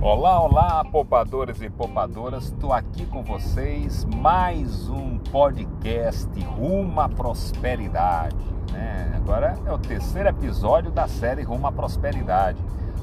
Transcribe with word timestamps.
Olá, 0.00 0.40
olá, 0.40 0.84
poupadores 0.84 1.60
e 1.60 1.68
poupadoras, 1.68 2.44
estou 2.44 2.72
aqui 2.72 3.04
com 3.06 3.24
vocês 3.24 4.04
mais 4.04 4.88
um 4.88 5.18
podcast 5.18 6.28
Rumo 6.44 7.00
à 7.00 7.08
Prosperidade. 7.08 8.36
Né? 8.70 9.14
Agora 9.16 9.58
é 9.66 9.72
o 9.72 9.78
terceiro 9.78 10.28
episódio 10.28 10.92
da 10.92 11.08
série 11.08 11.42
Rumo 11.42 11.66
à 11.66 11.72
Prosperidade. 11.72 12.58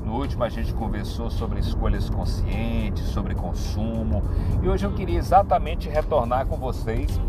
No 0.06 0.16
último 0.16 0.46
a 0.46 0.50
gente 0.50 0.74
conversou 0.74 1.30
sobre 1.30 1.60
escolhas 1.60 2.10
conscientes, 2.10 3.04
sobre 3.08 3.36
consumo 3.36 4.24
e 4.64 4.70
hoje 4.70 4.86
eu 4.86 4.94
queria 4.94 5.20
exatamente 5.20 5.90
retornar 5.90 6.46
com 6.46 6.56
vocês 6.56 7.20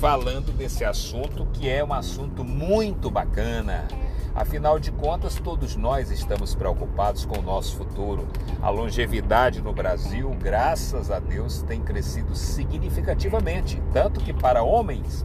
falando 0.00 0.56
desse 0.56 0.86
assunto 0.86 1.46
que 1.52 1.68
é 1.68 1.84
um 1.84 1.92
assunto 1.92 2.42
muito 2.42 3.10
bacana 3.10 3.86
Afinal 4.34 4.80
de 4.80 4.90
contas, 4.90 5.36
todos 5.36 5.76
nós 5.76 6.10
estamos 6.10 6.56
preocupados 6.56 7.24
com 7.24 7.38
o 7.38 7.42
nosso 7.42 7.76
futuro. 7.76 8.26
A 8.60 8.68
longevidade 8.68 9.62
no 9.62 9.72
Brasil, 9.72 10.28
graças 10.42 11.08
a 11.08 11.20
Deus, 11.20 11.62
tem 11.62 11.80
crescido 11.80 12.34
significativamente, 12.34 13.80
tanto 13.92 14.18
que 14.18 14.32
para 14.32 14.64
homens 14.64 15.24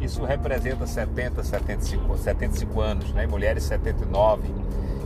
isso 0.00 0.24
representa 0.24 0.86
70, 0.86 1.44
75, 1.44 2.18
75 2.18 2.80
anos, 2.80 3.12
né? 3.12 3.28
mulheres 3.28 3.62
79. 3.62 4.48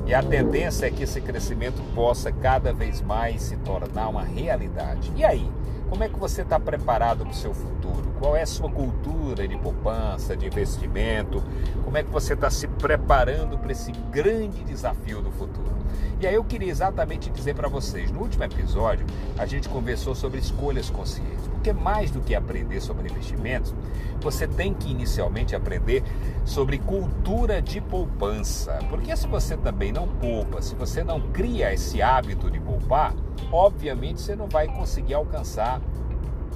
E 0.06 0.14
a 0.14 0.22
tendência 0.22 0.86
é 0.86 0.90
que 0.90 1.02
esse 1.02 1.20
crescimento 1.20 1.82
possa 1.94 2.32
cada 2.32 2.72
vez 2.72 3.02
mais 3.02 3.42
se 3.42 3.56
tornar 3.58 4.08
uma 4.08 4.22
realidade. 4.22 5.12
E 5.14 5.24
aí? 5.24 5.48
Como 5.92 6.04
é 6.04 6.08
que 6.08 6.18
você 6.18 6.40
está 6.40 6.58
preparado 6.58 7.18
para 7.18 7.32
o 7.32 7.34
seu 7.34 7.52
futuro? 7.52 8.14
Qual 8.18 8.34
é 8.34 8.40
a 8.40 8.46
sua 8.46 8.70
cultura 8.70 9.46
de 9.46 9.58
poupança, 9.58 10.34
de 10.34 10.46
investimento? 10.46 11.44
Como 11.84 11.98
é 11.98 12.02
que 12.02 12.08
você 12.08 12.32
está 12.32 12.48
se 12.48 12.66
preparando 12.66 13.58
para 13.58 13.72
esse 13.72 13.92
grande 14.10 14.64
desafio 14.64 15.20
do 15.20 15.30
futuro? 15.30 15.70
E 16.18 16.26
aí 16.26 16.34
eu 16.34 16.42
queria 16.44 16.70
exatamente 16.70 17.28
dizer 17.28 17.54
para 17.54 17.68
vocês, 17.68 18.10
no 18.10 18.20
último 18.20 18.42
episódio 18.42 19.04
a 19.36 19.44
gente 19.44 19.68
conversou 19.68 20.14
sobre 20.14 20.40
escolhas 20.40 20.88
conscientes, 20.88 21.46
porque 21.48 21.74
mais 21.74 22.10
do 22.10 22.22
que 22.22 22.34
aprender 22.34 22.80
sobre 22.80 23.10
investimentos, 23.10 23.74
você 24.18 24.48
tem 24.48 24.72
que 24.72 24.90
inicialmente 24.90 25.54
aprender 25.54 26.02
sobre 26.46 26.78
cultura 26.78 27.60
de 27.60 27.82
poupança. 27.82 28.78
Porque 28.88 29.14
se 29.14 29.26
você 29.26 29.58
também 29.58 29.92
não 29.92 30.08
poupa, 30.08 30.62
se 30.62 30.74
você 30.74 31.04
não 31.04 31.20
cria 31.20 31.70
esse 31.74 32.00
hábito 32.00 32.50
de 32.50 32.58
poupar, 32.58 33.14
obviamente 33.50 34.20
você 34.20 34.36
não 34.36 34.48
vai 34.48 34.66
conseguir 34.66 35.14
alcançar 35.14 35.80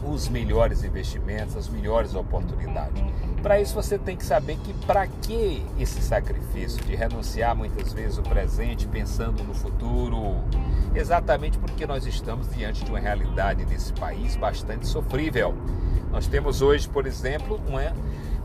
os 0.04 0.28
melhores 0.28 0.84
investimentos, 0.84 1.56
as 1.56 1.68
melhores 1.68 2.14
oportunidades. 2.14 3.02
Para 3.42 3.60
isso 3.60 3.74
você 3.74 3.98
tem 3.98 4.16
que 4.16 4.24
saber 4.24 4.56
que 4.58 4.72
para 4.86 5.06
que 5.06 5.64
esse 5.78 6.00
sacrifício 6.00 6.82
de 6.84 6.94
renunciar 6.94 7.56
muitas 7.56 7.92
vezes 7.92 8.18
o 8.18 8.22
presente 8.22 8.86
pensando 8.86 9.42
no 9.44 9.54
futuro, 9.54 10.36
exatamente 10.94 11.58
porque 11.58 11.86
nós 11.86 12.06
estamos 12.06 12.48
diante 12.54 12.84
de 12.84 12.90
uma 12.90 12.98
realidade 12.98 13.64
desse 13.64 13.92
país 13.92 14.36
bastante 14.36 14.86
sofrível. 14.86 15.54
Nós 16.10 16.26
temos 16.26 16.62
hoje, 16.62 16.88
por 16.88 17.06
exemplo, 17.06 17.60
uma 17.66 17.92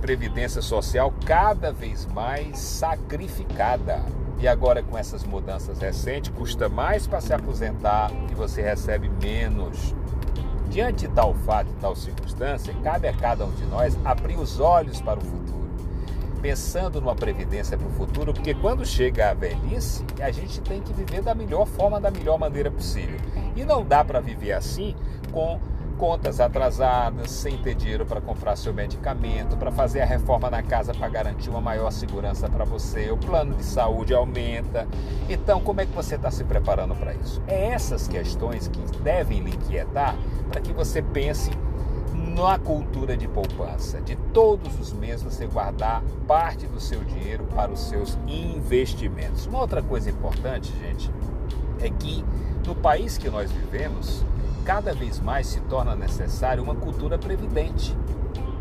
previdência 0.02 0.62
social 0.62 1.14
cada 1.26 1.72
vez 1.72 2.08
mais 2.08 2.58
sacrificada. 2.58 4.04
E 4.40 4.48
agora 4.48 4.82
com 4.82 4.98
essas 4.98 5.24
mudanças 5.24 5.80
recentes, 5.80 6.32
custa 6.36 6.68
mais 6.68 7.06
para 7.06 7.22
se 7.22 7.32
aposentar 7.32 8.12
e 8.32 8.34
você 8.34 8.62
recebe 8.62 9.08
menos. 9.22 9.96
Diante 10.70 11.08
de 11.08 11.14
tal 11.14 11.36
fato 11.36 11.70
e 11.70 11.80
tal 11.80 11.96
circunstância, 11.96 12.74
cabe 12.82 13.08
a 13.08 13.14
cada 13.14 13.46
um 13.46 13.52
de 13.52 13.66
nós 13.66 13.96
abrir 14.04 14.38
os 14.38 14.60
olhos 14.60 15.00
para 15.02 15.20
o 15.20 15.22
futuro, 15.22 15.70
pensando 16.42 17.00
numa 17.00 17.14
previdência 17.14 17.78
para 17.78 17.88
o 17.88 17.92
futuro, 17.92 18.34
porque 18.34 18.56
quando 18.56 18.86
chega 18.86 19.30
a 19.30 19.34
velhice, 19.34 20.04
a 20.20 20.32
gente 20.32 20.62
tem 20.62 20.82
que 20.82 20.94
viver 20.94 21.22
da 21.22 21.36
melhor 21.36 21.68
forma, 21.68 22.00
da 22.00 22.10
melhor 22.10 22.40
maneira 22.40 22.72
possível. 22.72 23.20
E 23.56 23.64
não 23.64 23.86
dá 23.86 24.04
para 24.04 24.20
viver 24.22 24.54
assim 24.54 24.96
com 25.32 25.60
contas 26.02 26.40
atrasadas, 26.40 27.30
sem 27.30 27.60
ter 27.60 27.76
dinheiro 27.76 28.08
para 28.08 28.20
comprar 28.20 28.56
seu 28.56 28.74
medicamento, 28.74 29.56
para 29.56 29.72
fazer 29.72 30.02
a 30.02 30.06
reforma 30.06 30.50
na 30.50 30.64
casa 30.64 30.96
para 30.96 31.08
garantir 31.08 31.52
uma 31.52 31.62
maior 31.62 31.92
segurança 31.92 32.50
para 32.50 32.66
você, 32.66 33.12
o 33.12 33.18
plano 33.18 33.54
de 33.54 33.64
saúde 33.64 34.12
aumenta. 34.12 34.88
Então, 35.30 35.62
como 35.62 35.80
é 35.80 35.86
que 35.86 35.92
você 35.92 36.16
está 36.16 36.32
se 36.32 36.44
preparando 36.44 36.96
para 36.96 37.14
isso? 37.14 37.40
É 37.46 37.68
essas 37.68 38.08
questões 38.08 38.68
que 38.68 38.80
devem 39.04 39.42
lhe 39.42 39.52
inquietar 39.52 40.16
para 40.50 40.60
que 40.60 40.74
você 40.74 41.04
pense 41.04 41.52
na 42.36 42.58
cultura 42.58 43.16
de 43.16 43.28
poupança, 43.28 44.02
de 44.02 44.16
todos 44.34 44.80
os 44.80 44.92
meses 44.92 45.22
você 45.22 45.46
guardar 45.46 46.02
parte 46.28 46.66
do 46.66 46.80
seu 46.80 47.04
dinheiro 47.04 47.44
para 47.54 47.72
os 47.72 47.80
seus 47.80 48.18
investimentos. 48.28 49.46
Uma 49.46 49.60
outra 49.60 49.84
coisa 49.84 50.10
importante, 50.10 50.74
gente, 50.82 51.12
é 51.80 51.92
que 51.92 52.26
no 52.66 52.74
país 52.74 53.20
que 53.20 53.30
nós 53.30 53.52
vivemos, 53.52 54.26
cada 54.66 54.94
vez 54.94 55.20
mais 55.20 55.48
se 55.48 55.60
torna 55.62 55.96
necessário 55.96 56.64
uma 56.64 56.76
cultura 56.76 57.18
previdente. 57.18 57.96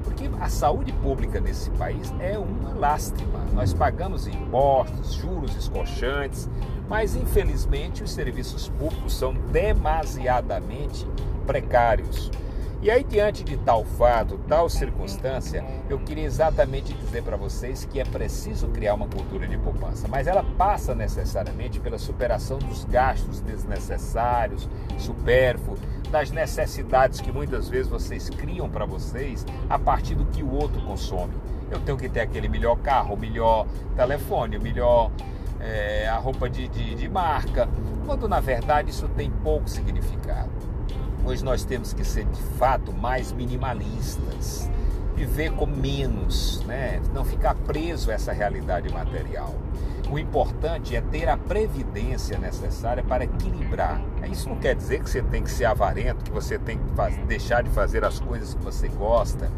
Porque 0.03 0.31
a 0.41 0.49
saúde 0.49 0.93
pública 0.93 1.41
nesse 1.41 1.71
país 1.71 2.13
é 2.19 2.39
uma 2.39 2.75
lástima. 2.75 3.39
Nós 3.53 3.73
pagamos 3.73 4.27
impostos, 4.27 5.13
juros 5.15 5.55
escochantes, 5.57 6.49
mas 6.89 7.15
infelizmente 7.15 8.03
os 8.03 8.11
serviços 8.11 8.69
públicos 8.69 9.15
são 9.15 9.33
demasiadamente 9.33 11.07
precários. 11.47 12.31
E 12.83 12.91
aí, 12.91 13.05
diante 13.05 13.45
de 13.45 13.59
tal 13.59 13.85
fato, 13.85 14.41
tal 14.49 14.67
circunstância, 14.71 15.63
eu 15.91 15.99
queria 15.99 16.25
exatamente 16.25 16.95
dizer 16.95 17.23
para 17.23 17.37
vocês 17.37 17.85
que 17.85 18.01
é 18.01 18.05
preciso 18.05 18.69
criar 18.69 18.95
uma 18.95 19.07
cultura 19.07 19.47
de 19.47 19.59
poupança, 19.59 20.09
mas 20.09 20.27
ela 20.27 20.43
passa 20.57 20.95
necessariamente 20.95 21.79
pela 21.79 21.99
superação 21.99 22.59
dos 22.59 22.85
gastos 22.85 23.43
desnecessários, 23.43 24.67
supérfluos, 24.97 25.79
das 26.11 26.31
necessidades 26.31 27.21
que 27.21 27.31
muitas 27.31 27.69
vezes 27.69 27.87
vocês 27.87 28.31
criam 28.31 28.71
para 28.71 28.87
vocês 28.87 29.45
a 29.69 29.79
partir 29.79 30.15
do 30.15 30.25
que 30.25 30.43
o 30.43 30.51
outro 30.51 30.81
consome. 30.81 31.35
Eu 31.71 31.81
tenho 31.81 31.99
que 31.99 32.09
ter 32.09 32.21
aquele 32.21 32.49
melhor 32.49 32.77
carro, 32.79 33.15
o 33.15 33.19
melhor 33.19 33.67
telefone, 33.95 34.57
o 34.57 34.63
melhor 34.63 35.11
é, 35.61 36.09
a 36.09 36.17
roupa 36.17 36.49
de, 36.49 36.67
de, 36.67 36.95
de 36.95 37.09
marca, 37.11 37.69
quando 38.07 38.27
na 38.27 38.41
verdade 38.41 38.89
isso 38.89 39.07
tem 39.09 39.31
pouco 39.31 39.69
significado. 39.69 40.70
Hoje 41.25 41.45
nós 41.45 41.65
temos 41.65 41.93
que 41.93 42.05
ser 42.05 42.25
de 42.25 42.43
fato 42.59 42.93
mais 42.93 43.33
minimalistas, 43.33 44.71
viver 45.15 45.53
com 45.53 45.67
menos, 45.67 46.65
né? 46.67 47.01
não 47.13 47.25
ficar 47.25 47.55
preso 47.55 48.11
a 48.11 48.15
essa 48.15 48.33
realidade 48.33 48.93
material. 48.93 49.55
O 50.11 50.19
importante 50.19 50.97
é 50.97 51.01
ter 51.01 51.29
a 51.29 51.37
previdência 51.37 52.37
necessária 52.39 53.03
para 53.03 53.25
equilibrar. 53.25 54.01
Isso 54.29 54.49
não 54.49 54.57
quer 54.57 54.75
dizer 54.75 55.05
que 55.05 55.11
você 55.11 55.23
tem 55.23 55.43
que 55.43 55.51
ser 55.51 55.67
avarento, 55.67 56.25
que 56.25 56.33
você 56.33 56.59
tem 56.59 56.79
que 56.79 56.95
fazer, 56.97 57.25
deixar 57.27 57.63
de 57.63 57.71
fazer 57.71 58.05
as 58.05 58.19
coisas 58.19 58.55
que 58.55 58.65
você 58.65 58.89
gosta, 58.89 59.49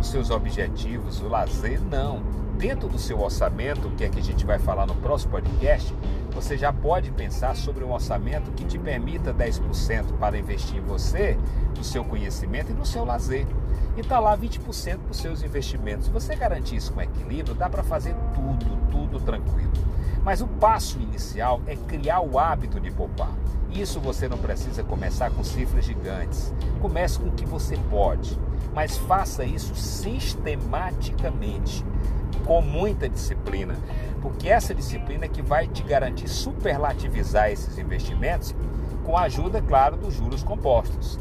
os 0.00 0.08
seus 0.08 0.30
objetivos, 0.30 1.20
o 1.20 1.28
lazer, 1.28 1.80
não. 1.80 2.22
Dentro 2.60 2.90
do 2.90 2.98
seu 2.98 3.18
orçamento, 3.18 3.88
que 3.96 4.04
é 4.04 4.10
que 4.10 4.18
a 4.18 4.22
gente 4.22 4.44
vai 4.44 4.58
falar 4.58 4.84
no 4.84 4.94
próximo 4.94 5.30
podcast, 5.30 5.94
você 6.30 6.58
já 6.58 6.70
pode 6.70 7.10
pensar 7.10 7.56
sobre 7.56 7.82
um 7.82 7.90
orçamento 7.90 8.50
que 8.50 8.66
te 8.66 8.78
permita 8.78 9.32
10% 9.32 10.18
para 10.18 10.36
investir 10.36 10.76
em 10.76 10.82
você, 10.82 11.38
no 11.74 11.82
seu 11.82 12.04
conhecimento 12.04 12.70
e 12.70 12.74
no 12.74 12.84
seu 12.84 13.02
lazer. 13.02 13.46
E 13.96 14.00
está 14.00 14.20
lá 14.20 14.36
20% 14.36 14.98
para 14.98 15.10
os 15.10 15.16
seus 15.16 15.42
investimentos. 15.42 16.04
Se 16.04 16.12
você 16.12 16.36
garantir 16.36 16.76
isso 16.76 16.92
com 16.92 17.00
equilíbrio, 17.00 17.54
dá 17.54 17.70
para 17.70 17.82
fazer 17.82 18.14
tudo, 18.34 18.76
tudo 18.90 19.18
tranquilo. 19.20 19.72
Mas 20.22 20.42
o 20.42 20.46
passo 20.46 21.00
inicial 21.00 21.62
é 21.66 21.74
criar 21.74 22.20
o 22.20 22.38
hábito 22.38 22.78
de 22.78 22.90
poupar. 22.90 23.32
Isso 23.72 23.98
você 23.98 24.28
não 24.28 24.36
precisa 24.36 24.84
começar 24.84 25.30
com 25.30 25.42
cifras 25.42 25.86
gigantes. 25.86 26.52
Comece 26.78 27.18
com 27.20 27.28
o 27.28 27.32
que 27.32 27.46
você 27.46 27.78
pode, 27.88 28.38
mas 28.74 28.96
faça 28.96 29.44
isso 29.44 29.74
sistematicamente 29.74 31.84
com 32.44 32.60
muita 32.60 33.08
disciplina, 33.08 33.76
porque 34.22 34.48
essa 34.48 34.74
disciplina 34.74 35.26
é 35.26 35.28
que 35.28 35.42
vai 35.42 35.66
te 35.66 35.82
garantir 35.82 36.28
superlativizar 36.28 37.50
esses 37.50 37.76
investimentos 37.78 38.54
com 39.04 39.16
a 39.16 39.22
ajuda, 39.22 39.62
claro, 39.62 39.96
dos 39.96 40.14
juros 40.14 40.42
compostos. 40.42 41.18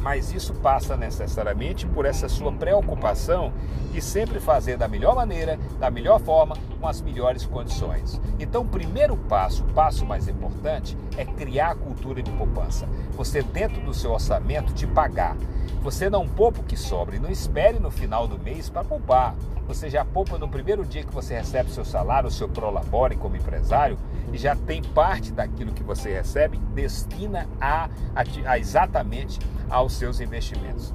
Mas 0.00 0.32
isso 0.32 0.52
passa 0.54 0.96
necessariamente 0.96 1.86
por 1.86 2.04
essa 2.04 2.28
sua 2.28 2.52
preocupação 2.52 3.52
de 3.92 4.00
sempre 4.00 4.40
fazer 4.40 4.76
da 4.76 4.88
melhor 4.88 5.14
maneira, 5.14 5.58
da 5.78 5.90
melhor 5.90 6.20
forma, 6.20 6.56
com 6.82 6.88
as 6.88 7.00
melhores 7.00 7.46
condições. 7.46 8.20
Então, 8.40 8.62
o 8.62 8.68
primeiro 8.68 9.16
passo, 9.16 9.62
o 9.62 9.72
passo 9.72 10.04
mais 10.04 10.26
importante, 10.26 10.98
é 11.16 11.24
criar 11.24 11.70
a 11.70 11.74
cultura 11.76 12.20
de 12.20 12.30
poupança. 12.32 12.88
Você, 13.12 13.40
dentro 13.40 13.80
do 13.82 13.94
seu 13.94 14.10
orçamento, 14.10 14.74
te 14.74 14.84
pagar. 14.84 15.36
Você 15.80 16.10
não 16.10 16.26
poupa 16.26 16.60
o 16.60 16.64
que 16.64 16.76
sobra 16.76 17.14
e 17.14 17.20
não 17.20 17.30
espere 17.30 17.78
no 17.78 17.90
final 17.90 18.26
do 18.26 18.36
mês 18.36 18.68
para 18.68 18.82
poupar. 18.82 19.36
Você 19.68 19.88
já 19.88 20.04
poupa 20.04 20.36
no 20.38 20.48
primeiro 20.48 20.84
dia 20.84 21.04
que 21.04 21.14
você 21.14 21.34
recebe 21.34 21.70
seu 21.70 21.84
salário, 21.84 22.28
seu 22.32 22.48
prolabore 22.48 23.16
como 23.16 23.36
empresário, 23.36 23.96
e 24.32 24.36
já 24.36 24.56
tem 24.56 24.82
parte 24.82 25.30
daquilo 25.30 25.72
que 25.72 25.84
você 25.84 26.12
recebe 26.12 26.58
destina 26.74 27.48
a, 27.60 27.88
a, 28.14 28.50
a 28.50 28.58
exatamente 28.58 29.38
aos 29.70 29.92
seus 29.92 30.20
investimentos. 30.20 30.92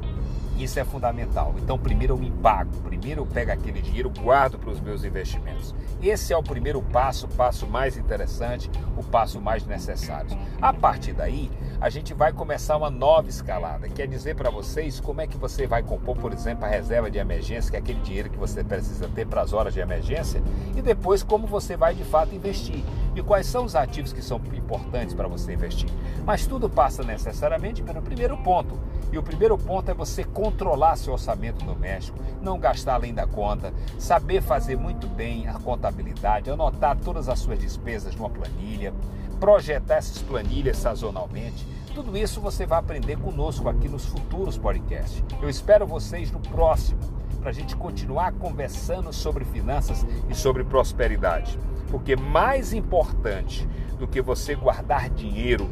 Isso 0.57 0.79
é 0.79 0.83
fundamental. 0.83 1.53
Então, 1.57 1.77
primeiro 1.77 2.15
eu 2.15 2.17
me 2.17 2.31
pago, 2.31 2.75
primeiro 2.77 3.21
eu 3.21 3.25
pego 3.27 3.51
aquele 3.51 3.79
dinheiro, 3.79 4.09
guardo 4.09 4.57
para 4.57 4.71
os 4.71 4.81
meus 4.81 5.03
investimentos. 5.03 5.75
Esse 6.01 6.33
é 6.33 6.37
o 6.37 6.41
primeiro 6.41 6.81
passo, 6.81 7.27
o 7.27 7.29
passo 7.29 7.67
mais 7.67 7.95
interessante, 7.95 8.69
o 8.97 9.03
passo 9.03 9.39
mais 9.39 9.65
necessário. 9.65 10.35
A 10.59 10.73
partir 10.73 11.13
daí, 11.13 11.51
a 11.79 11.89
gente 11.91 12.11
vai 12.13 12.33
começar 12.33 12.75
uma 12.75 12.89
nova 12.89 13.29
escalada. 13.29 13.87
Quer 13.87 14.07
dizer 14.07 14.35
para 14.35 14.49
vocês 14.49 14.99
como 14.99 15.21
é 15.21 15.27
que 15.27 15.37
você 15.37 15.67
vai 15.67 15.83
compor, 15.83 16.17
por 16.17 16.33
exemplo, 16.33 16.65
a 16.65 16.67
reserva 16.67 17.11
de 17.11 17.19
emergência, 17.19 17.69
que 17.69 17.77
é 17.77 17.79
aquele 17.79 18.01
dinheiro 18.01 18.29
que 18.29 18.37
você 18.37 18.63
precisa 18.63 19.07
ter 19.07 19.27
para 19.27 19.41
as 19.41 19.53
horas 19.53 19.75
de 19.75 19.79
emergência, 19.79 20.41
e 20.75 20.81
depois 20.81 21.21
como 21.21 21.45
você 21.45 21.77
vai 21.77 21.93
de 21.93 22.03
fato 22.03 22.33
investir 22.33 22.83
e 23.19 23.23
quais 23.23 23.47
são 23.47 23.65
os 23.65 23.75
ativos 23.75 24.13
que 24.13 24.21
são 24.21 24.39
importantes 24.53 25.15
para 25.15 25.27
você 25.27 25.53
investir. 25.53 25.89
Mas 26.25 26.45
tudo 26.45 26.69
passa 26.69 27.03
necessariamente 27.03 27.81
pelo 27.81 28.01
primeiro 28.01 28.37
ponto. 28.37 28.77
E 29.11 29.17
o 29.17 29.23
primeiro 29.23 29.57
ponto 29.57 29.89
é 29.89 29.93
você 29.93 30.23
controlar 30.23 30.97
seu 30.97 31.13
orçamento 31.13 31.63
doméstico, 31.65 32.19
não 32.41 32.59
gastar 32.59 32.95
além 32.95 33.13
da 33.13 33.25
conta, 33.25 33.73
saber 33.97 34.41
fazer 34.41 34.75
muito 34.75 35.07
bem 35.07 35.47
a 35.47 35.53
contabilidade, 35.53 36.51
anotar 36.51 36.97
todas 36.97 37.29
as 37.29 37.39
suas 37.39 37.57
despesas 37.57 38.15
numa 38.15 38.29
planilha, 38.29 38.93
projetar 39.39 39.95
essas 39.95 40.21
planilhas 40.21 40.77
sazonalmente. 40.77 41.65
Tudo 41.95 42.17
isso 42.17 42.41
você 42.41 42.65
vai 42.65 42.79
aprender 42.79 43.17
conosco 43.17 43.69
aqui 43.69 43.87
nos 43.87 44.05
futuros 44.05 44.57
podcasts. 44.57 45.23
Eu 45.41 45.49
espero 45.49 45.87
vocês 45.87 46.31
no 46.31 46.39
próximo 46.39 46.99
para 47.39 47.49
a 47.49 47.53
gente 47.53 47.75
continuar 47.75 48.33
conversando 48.33 49.13
sobre 49.13 49.45
finanças 49.45 50.05
e 50.29 50.35
sobre 50.35 50.63
prosperidade. 50.63 51.57
Porque 51.89 52.15
mais 52.15 52.73
importante 52.73 53.67
do 53.97 54.07
que 54.07 54.21
você 54.21 54.55
guardar 54.55 55.09
dinheiro 55.09 55.69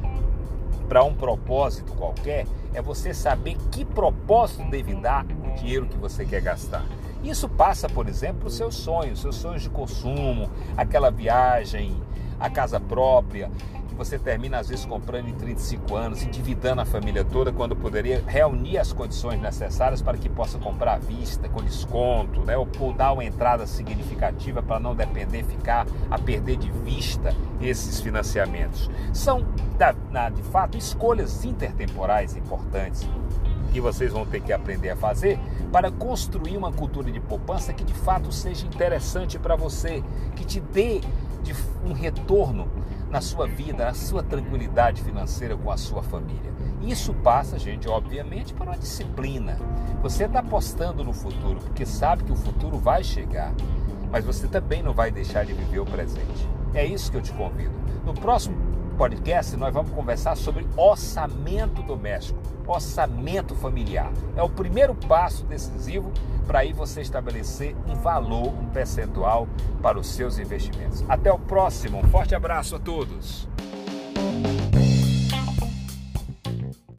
para 0.87 1.03
um 1.03 1.13
propósito 1.13 1.93
qualquer 1.93 2.45
é 2.73 2.81
você 2.81 3.13
saber 3.13 3.57
que 3.71 3.83
propósito 3.83 4.69
deve 4.69 4.93
dar 4.95 5.25
o 5.25 5.55
dinheiro 5.55 5.87
que 5.87 5.97
você 5.97 6.25
quer 6.25 6.41
gastar. 6.41 6.85
Isso 7.23 7.49
passa, 7.49 7.89
por 7.89 8.07
exemplo, 8.07 8.47
os 8.47 8.55
seus 8.55 8.75
sonhos, 8.75 9.21
seus 9.21 9.35
sonhos 9.35 9.63
de 9.63 9.69
consumo, 9.69 10.49
aquela 10.77 11.09
viagem, 11.09 11.95
a 12.39 12.49
casa 12.49 12.79
própria, 12.79 13.49
você 13.95 14.19
termina 14.19 14.59
às 14.59 14.69
vezes 14.69 14.85
comprando 14.85 15.29
em 15.29 15.33
35 15.33 15.95
anos, 15.95 16.23
endividando 16.23 16.81
a 16.81 16.85
família 16.85 17.23
toda, 17.23 17.51
quando 17.51 17.75
poderia 17.75 18.23
reunir 18.25 18.77
as 18.77 18.91
condições 18.91 19.39
necessárias 19.39 20.01
para 20.01 20.17
que 20.17 20.29
possa 20.29 20.57
comprar 20.57 20.95
à 20.95 20.97
vista, 20.97 21.47
com 21.49 21.63
desconto, 21.63 22.41
né? 22.41 22.57
ou, 22.57 22.67
ou 22.79 22.93
dar 22.93 23.13
uma 23.13 23.23
entrada 23.23 23.65
significativa 23.65 24.61
para 24.61 24.79
não 24.79 24.95
depender, 24.95 25.43
ficar 25.43 25.87
a 26.09 26.19
perder 26.19 26.57
de 26.57 26.69
vista 26.71 27.33
esses 27.61 28.01
financiamentos. 28.01 28.89
São, 29.13 29.45
de 30.33 30.43
fato, 30.43 30.77
escolhas 30.77 31.45
intertemporais 31.45 32.35
importantes 32.35 33.07
que 33.75 33.81
vocês 33.81 34.13
vão 34.13 34.25
ter 34.25 34.39
que 34.39 34.53
aprender 34.53 34.89
a 34.89 34.95
fazer 34.95 35.37
para 35.69 35.91
construir 35.91 36.55
uma 36.55 36.71
cultura 36.71 37.11
de 37.11 37.19
poupança 37.19 37.73
que 37.73 37.83
de 37.83 37.93
fato 37.93 38.31
seja 38.31 38.65
interessante 38.65 39.37
para 39.37 39.57
você, 39.57 40.01
que 40.33 40.45
te 40.45 40.61
dê 40.61 41.01
um 41.85 41.93
retorno 41.93 42.67
na 43.09 43.21
sua 43.21 43.47
vida, 43.47 43.85
na 43.85 43.93
sua 43.93 44.23
tranquilidade 44.23 45.01
financeira 45.01 45.55
com 45.55 45.69
a 45.69 45.77
sua 45.77 46.01
família. 46.01 46.53
Isso 46.81 47.13
passa, 47.13 47.57
gente, 47.57 47.87
obviamente, 47.87 48.53
por 48.53 48.67
uma 48.67 48.77
disciplina. 48.77 49.57
Você 50.01 50.25
está 50.25 50.39
apostando 50.39 51.03
no 51.03 51.13
futuro 51.13 51.59
porque 51.59 51.85
sabe 51.85 52.23
que 52.23 52.31
o 52.31 52.35
futuro 52.35 52.77
vai 52.77 53.03
chegar, 53.03 53.53
mas 54.11 54.23
você 54.23 54.47
também 54.47 54.83
não 54.83 54.93
vai 54.93 55.11
deixar 55.11 55.45
de 55.45 55.53
viver 55.53 55.79
o 55.79 55.85
presente. 55.85 56.47
É 56.73 56.85
isso 56.85 57.09
que 57.09 57.17
eu 57.17 57.21
te 57.21 57.31
convido. 57.33 57.73
No 58.05 58.13
próximo 58.13 58.55
podcast 58.95 59.55
nós 59.57 59.73
vamos 59.73 59.91
conversar 59.91 60.35
sobre 60.35 60.65
orçamento 60.75 61.83
doméstico, 61.83 62.39
orçamento 62.65 63.53
familiar. 63.55 64.11
É 64.35 64.41
o 64.41 64.49
primeiro 64.49 64.95
passo 64.95 65.43
decisivo 65.45 66.11
para 66.47 66.59
aí 66.59 66.73
você 66.73 67.01
estabelecer 67.01 67.75
um 67.87 67.95
valor, 67.95 68.47
um 68.47 68.67
percentual 68.67 69.47
para 69.81 69.99
os 69.99 70.07
seus 70.07 70.39
investimentos. 70.39 71.03
Até 71.09 71.31
o 71.31 71.39
próximo, 71.39 71.99
um 71.99 72.03
forte 72.07 72.33
abraço 72.33 72.75
a 72.75 72.79
todos. 72.79 73.47